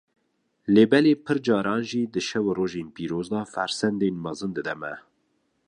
lêbelê 0.73 1.13
pir 1.25 1.37
caran 1.45 1.81
jî 1.89 2.01
di 2.13 2.21
şev 2.27 2.45
û 2.51 2.53
rojên 2.59 2.87
pîroz 2.95 3.27
de 3.33 3.41
fersendên 3.53 4.15
mezin 4.23 4.51
dide 4.55 4.75
me. 4.81 4.93